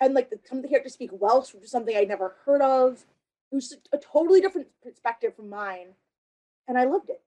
and 0.00 0.14
like 0.14 0.30
the, 0.30 0.38
some 0.44 0.58
of 0.58 0.62
the 0.62 0.68
characters 0.68 0.94
speak 0.94 1.10
Welsh, 1.12 1.54
which 1.54 1.64
is 1.64 1.70
something 1.70 1.96
I'd 1.96 2.08
never 2.08 2.34
heard 2.44 2.62
of. 2.62 3.04
It 3.52 3.56
was 3.56 3.76
a 3.92 3.98
totally 3.98 4.40
different 4.40 4.68
perspective 4.82 5.36
from 5.36 5.48
mine, 5.48 5.94
and 6.66 6.76
I 6.76 6.84
loved 6.84 7.10
it. 7.10 7.20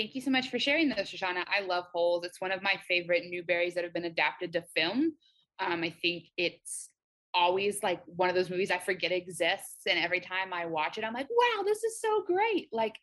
Thank 0.00 0.14
you 0.14 0.22
so 0.22 0.30
much 0.30 0.48
for 0.48 0.58
sharing 0.58 0.88
those, 0.88 1.10
Shoshana. 1.10 1.44
I 1.46 1.60
love 1.60 1.84
Holes. 1.92 2.24
It's 2.24 2.40
one 2.40 2.52
of 2.52 2.62
my 2.62 2.80
favorite 2.88 3.24
Newberys 3.30 3.74
that 3.74 3.84
have 3.84 3.92
been 3.92 4.06
adapted 4.06 4.50
to 4.54 4.62
film. 4.74 5.12
Um, 5.58 5.84
I 5.84 5.90
think 5.90 6.24
it's 6.38 6.88
always 7.34 7.82
like 7.82 8.00
one 8.06 8.30
of 8.30 8.34
those 8.34 8.48
movies 8.48 8.70
I 8.70 8.78
forget 8.78 9.12
exists. 9.12 9.82
And 9.86 9.98
every 9.98 10.20
time 10.20 10.54
I 10.54 10.64
watch 10.64 10.96
it, 10.96 11.04
I'm 11.04 11.12
like, 11.12 11.28
wow, 11.28 11.64
this 11.64 11.84
is 11.84 12.00
so 12.00 12.24
great. 12.26 12.68
Like, 12.72 12.94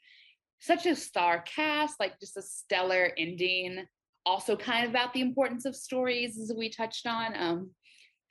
such 0.59 0.87
a 0.87 0.95
star 0.95 1.43
cast, 1.45 1.99
like, 1.99 2.19
just 2.19 2.35
a 2.35 2.41
stellar 2.41 3.11
ending. 3.15 3.85
Also, 4.25 4.55
kind 4.55 4.83
of 4.83 4.89
about 4.89 5.13
the 5.13 5.21
importance 5.21 5.65
of 5.65 5.75
stories, 5.75 6.39
as 6.39 6.51
we 6.57 6.67
touched 6.67 7.05
on, 7.05 7.35
um, 7.35 7.69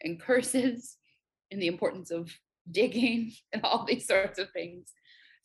and 0.02 0.20
curses, 0.26 0.96
and 1.52 1.62
the 1.62 1.68
importance 1.68 2.10
of 2.10 2.36
digging 2.68 3.30
and 3.52 3.62
all 3.62 3.84
these 3.84 4.08
sorts 4.08 4.40
of 4.40 4.50
things 4.50 4.90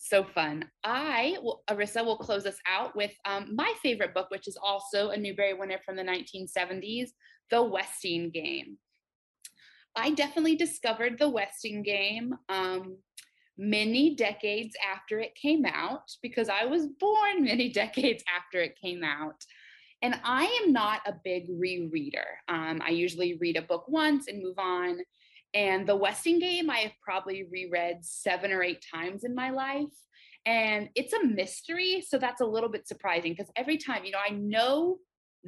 so 0.02 0.24
fun. 0.24 0.66
I, 0.84 1.38
will, 1.42 1.64
Arissa, 1.70 2.04
will 2.04 2.18
close 2.18 2.46
us 2.48 2.58
out 2.68 2.96
with 2.96 3.12
um, 3.26 3.56
my 3.56 3.72
favorite 3.84 4.16
book, 4.16 4.32
which 4.32 4.48
is 4.48 4.58
also 4.62 5.10
a 5.10 5.18
Newbery 5.18 5.54
winner 5.54 5.78
from 5.86 5.96
the 5.96 6.04
1970s, 6.04 7.10
The 7.52 7.62
Westing 7.62 8.32
Game. 8.32 8.78
I 9.96 10.12
definitely 10.12 10.56
discovered 10.56 11.20
The 11.20 11.30
Westing 11.30 11.84
Game 11.84 12.34
um, 12.50 12.98
many 13.58 14.16
decades 14.16 14.76
after 14.92 15.20
it 15.20 15.36
came 15.36 15.66
out 15.66 16.10
because 16.24 16.50
I 16.50 16.66
was 16.66 16.88
born 17.00 17.44
many 17.44 17.70
decades 17.72 18.24
after 18.36 18.60
it 18.60 18.80
came 18.82 19.04
out. 19.04 19.46
And 20.02 20.20
I 20.24 20.46
am 20.64 20.74
not 20.74 21.02
a 21.06 21.14
big 21.24 21.48
rereader. 21.48 22.26
Um, 22.48 22.82
I 22.84 22.90
usually 22.90 23.38
read 23.40 23.56
a 23.56 23.62
book 23.62 23.86
once 23.88 24.28
and 24.28 24.42
move 24.42 24.58
on. 24.58 24.98
And 25.54 25.86
the 25.88 25.96
Westing 25.96 26.40
game, 26.40 26.70
I 26.70 26.80
have 26.80 26.94
probably 27.04 27.46
reread 27.52 28.06
seven 28.06 28.52
or 28.52 28.64
eight 28.64 28.84
times 28.94 29.24
in 29.24 29.36
my 29.36 29.50
life. 29.50 29.94
And 30.46 30.90
it's 30.96 31.14
a 31.14 31.24
mystery. 31.24 32.04
So 32.08 32.18
that's 32.18 32.42
a 32.42 32.46
little 32.46 32.70
bit 32.70 32.88
surprising 32.88 33.34
because 33.34 33.52
every 33.56 33.78
time, 33.78 34.06
you 34.06 34.12
know, 34.12 34.20
I 34.26 34.34
know 34.34 34.98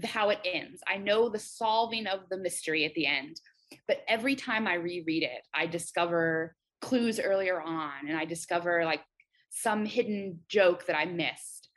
how 0.03 0.29
it 0.29 0.39
ends, 0.45 0.81
I 0.87 0.97
know 0.97 1.29
the 1.29 1.39
solving 1.39 2.05
of 2.07 2.21
the 2.29 2.37
mystery 2.37 2.85
at 2.85 2.93
the 2.95 3.05
end. 3.05 3.39
But 3.87 4.01
every 4.07 4.35
time 4.35 4.67
I 4.67 4.75
reread 4.75 5.23
it, 5.23 5.41
I 5.53 5.65
discover 5.65 6.55
clues 6.81 7.19
earlier 7.19 7.61
on 7.61 8.07
and 8.07 8.17
I 8.17 8.25
discover 8.25 8.85
like 8.85 9.01
some 9.49 9.85
hidden 9.85 10.39
joke 10.47 10.85
that 10.87 10.97
I 10.97 11.05
missed. 11.05 11.69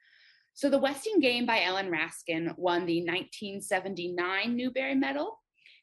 So, 0.54 0.70
The 0.70 0.78
Westing 0.78 1.20
Game 1.20 1.44
by 1.44 1.62
Ellen 1.62 1.90
Raskin 1.90 2.56
won 2.56 2.86
the 2.86 3.00
1979 3.00 4.56
Newbery 4.56 4.94
Medal 4.94 5.38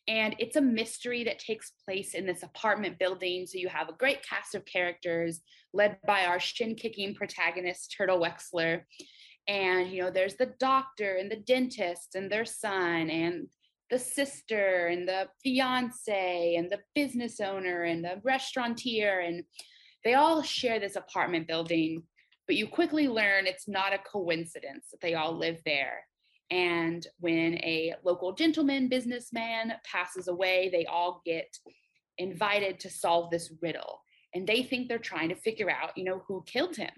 and 0.07 0.35
it's 0.37 0.57
a 0.57 0.61
mystery 0.61 1.23
that 1.23 1.39
takes 1.39 1.71
place 1.85 2.13
in 2.13 2.25
this 2.25 2.43
apartment 2.43 2.99
building. 2.99 3.45
So 3.45 3.57
you 3.57 3.69
have 3.69 3.87
a 3.87 3.93
great 3.93 4.21
cast 4.27 4.53
of 4.53 4.65
characters 4.65 5.41
led 5.73 5.97
by 6.05 6.25
our 6.25 6.39
shin 6.39 6.75
kicking 6.75 7.15
protagonist, 7.15 7.95
Turtle 7.97 8.19
Wexler. 8.19 8.81
And, 9.47 9.89
you 9.89 10.01
know, 10.01 10.09
there's 10.09 10.35
the 10.35 10.53
doctor 10.59 11.15
and 11.15 11.31
the 11.31 11.37
dentist 11.37 12.15
and 12.15 12.29
their 12.29 12.45
son 12.45 13.09
and 13.09 13.47
the 13.89 13.99
sister 13.99 14.87
and 14.87 15.07
the 15.07 15.29
fiance 15.41 16.55
and 16.57 16.69
the 16.69 16.79
business 16.95 17.39
owner 17.39 17.83
and 17.83 18.03
the 18.03 18.19
restaurateur. 18.23 19.21
And 19.21 19.43
they 20.03 20.15
all 20.15 20.41
share 20.41 20.79
this 20.79 20.97
apartment 20.97 21.47
building. 21.47 22.03
But 22.45 22.57
you 22.57 22.67
quickly 22.67 23.07
learn 23.07 23.47
it's 23.47 23.69
not 23.69 23.93
a 23.93 23.99
coincidence 23.99 24.87
that 24.91 24.99
they 25.01 25.13
all 25.13 25.37
live 25.37 25.61
there 25.65 26.03
and 26.53 27.07
when 27.19 27.55
a 27.63 27.95
local 28.03 28.31
gentleman 28.33 28.87
businessman 28.87 29.73
passes 29.83 30.27
away, 30.27 30.69
they 30.71 30.85
all 30.85 31.23
get 31.25 31.57
invited 32.19 32.79
to 32.81 32.91
solve 32.91 33.31
this 33.31 33.51
riddle. 33.63 34.03
And 34.35 34.45
they 34.45 34.61
think 34.61 34.87
they're 34.87 34.99
trying 34.99 35.29
to 35.29 35.35
figure 35.35 35.71
out, 35.71 35.97
you 35.97 36.03
know, 36.03 36.21
who 36.27 36.43
killed 36.45 36.75
him. 36.75 36.91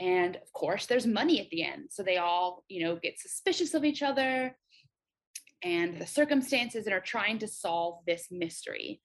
And 0.00 0.34
of 0.34 0.52
course, 0.54 0.86
there's 0.86 1.06
money 1.06 1.38
at 1.40 1.48
the 1.50 1.62
end. 1.62 1.90
So 1.90 2.02
they 2.02 2.16
all, 2.16 2.64
you 2.68 2.82
know, 2.82 2.96
get 2.96 3.20
suspicious 3.20 3.74
of 3.74 3.84
each 3.84 4.02
other 4.02 4.56
and 5.62 5.96
the 5.96 6.06
circumstances 6.06 6.86
and 6.86 6.94
are 6.94 7.00
trying 7.00 7.38
to 7.38 7.46
solve 7.46 8.00
this 8.08 8.26
mystery. 8.32 9.00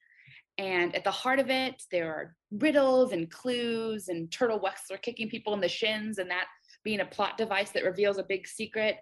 And 0.57 0.95
at 0.95 1.03
the 1.03 1.11
heart 1.11 1.37
of 1.37 1.51
it, 1.51 1.83
there 1.91 2.09
are 2.09 2.35
riddles 2.49 3.11
and 3.11 3.29
clues 3.29 4.07
and 4.07 4.31
Turtle 4.31 4.59
Wexler 4.59 4.99
kicking 4.99 5.29
people 5.29 5.53
in 5.53 5.61
the 5.61 5.67
shins 5.67 6.17
and 6.17 6.31
that 6.31 6.47
being 6.83 7.01
a 7.01 7.05
plot 7.05 7.37
device 7.37 7.69
that 7.71 7.83
reveals 7.83 8.17
a 8.17 8.23
big 8.23 8.47
secret 8.47 8.97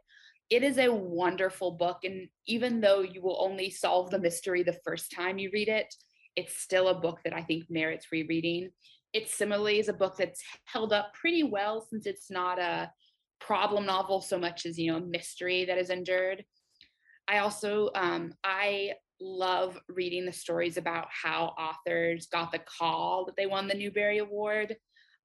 it 0.49 0.63
is 0.63 0.77
a 0.77 0.93
wonderful 0.93 1.71
book. 1.71 1.99
And 2.03 2.27
even 2.47 2.81
though 2.81 3.01
you 3.01 3.21
will 3.21 3.37
only 3.41 3.69
solve 3.69 4.09
the 4.11 4.19
mystery 4.19 4.63
the 4.63 4.77
first 4.85 5.11
time 5.11 5.37
you 5.37 5.49
read 5.53 5.69
it, 5.69 5.93
it's 6.35 6.57
still 6.57 6.89
a 6.89 6.99
book 6.99 7.19
that 7.23 7.33
I 7.33 7.43
think 7.43 7.65
merits 7.69 8.07
rereading. 8.11 8.69
it 9.13 9.29
similarly 9.29 9.79
is 9.79 9.89
a 9.89 9.93
book 9.93 10.17
that's 10.17 10.43
held 10.65 10.91
up 10.91 11.13
pretty 11.13 11.43
well 11.43 11.85
since 11.87 12.05
it's 12.05 12.31
not 12.31 12.59
a 12.59 12.91
problem 13.39 13.85
novel 13.85 14.21
so 14.21 14.39
much 14.39 14.65
as 14.65 14.79
you 14.79 14.91
know 14.91 14.97
a 14.97 15.01
mystery 15.01 15.65
that 15.65 15.77
is 15.77 15.89
endured. 15.89 16.43
I 17.27 17.39
also 17.39 17.89
um, 17.95 18.33
I 18.43 18.93
love 19.21 19.79
reading 19.87 20.25
the 20.25 20.33
stories 20.33 20.77
about 20.77 21.07
how 21.09 21.53
authors 21.57 22.27
got 22.27 22.51
the 22.51 22.59
call 22.59 23.25
that 23.25 23.35
they 23.37 23.45
won 23.45 23.67
the 23.67 23.75
Newbery 23.75 24.17
Award. 24.17 24.75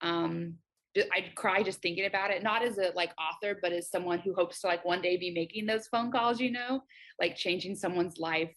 Um, 0.00 0.54
I'd 0.96 1.34
cry 1.34 1.62
just 1.62 1.80
thinking 1.80 2.06
about 2.06 2.30
it, 2.30 2.42
not 2.42 2.62
as 2.62 2.78
a 2.78 2.92
like 2.94 3.12
author, 3.18 3.58
but 3.60 3.72
as 3.72 3.90
someone 3.90 4.18
who 4.18 4.34
hopes 4.34 4.60
to 4.60 4.66
like 4.66 4.84
one 4.84 5.02
day 5.02 5.16
be 5.16 5.30
making 5.30 5.66
those 5.66 5.86
phone 5.86 6.10
calls, 6.10 6.40
you 6.40 6.50
know, 6.50 6.82
like 7.20 7.36
changing 7.36 7.76
someone's 7.76 8.18
life. 8.18 8.54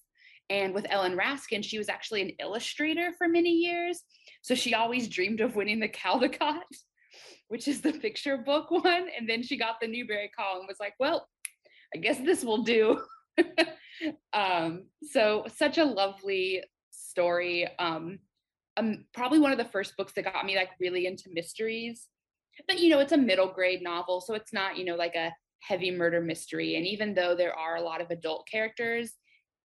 And 0.49 0.73
with 0.73 0.85
Ellen 0.89 1.17
Raskin, 1.17 1.63
she 1.63 1.77
was 1.77 1.87
actually 1.87 2.21
an 2.21 2.31
illustrator 2.39 3.13
for 3.17 3.27
many 3.27 3.51
years. 3.51 4.01
So 4.41 4.55
she 4.55 4.73
always 4.73 5.07
dreamed 5.07 5.39
of 5.39 5.55
winning 5.55 5.79
the 5.79 5.87
Caldecott, 5.87 6.61
which 7.47 7.67
is 7.67 7.81
the 7.81 7.93
picture 7.93 8.37
book 8.37 8.71
one. 8.71 9.07
And 9.17 9.29
then 9.29 9.43
she 9.43 9.57
got 9.57 9.75
the 9.81 9.87
Newbery 9.87 10.29
call 10.35 10.59
and 10.59 10.67
was 10.67 10.79
like, 10.79 10.93
well, 10.99 11.27
I 11.95 11.99
guess 11.99 12.17
this 12.17 12.43
will 12.43 12.63
do. 12.63 13.01
um, 14.33 14.85
so 15.03 15.45
such 15.55 15.77
a 15.77 15.85
lovely 15.85 16.63
story. 16.91 17.67
Um, 17.79 18.19
um, 18.77 19.05
probably 19.13 19.39
one 19.39 19.51
of 19.51 19.57
the 19.57 19.65
first 19.65 19.95
books 19.97 20.13
that 20.13 20.33
got 20.33 20.45
me 20.45 20.55
like 20.55 20.69
really 20.79 21.05
into 21.05 21.29
mysteries. 21.31 22.07
But 22.67 22.79
you 22.79 22.89
know, 22.89 22.99
it's 22.99 23.11
a 23.11 23.17
middle 23.17 23.51
grade 23.51 23.81
novel, 23.81 24.21
so 24.21 24.33
it's 24.33 24.53
not 24.53 24.77
you 24.77 24.85
know 24.85 24.95
like 24.95 25.15
a 25.15 25.33
heavy 25.61 25.91
murder 25.91 26.21
mystery. 26.21 26.75
And 26.75 26.85
even 26.85 27.13
though 27.13 27.35
there 27.35 27.57
are 27.57 27.77
a 27.77 27.81
lot 27.81 28.01
of 28.01 28.09
adult 28.09 28.47
characters, 28.47 29.13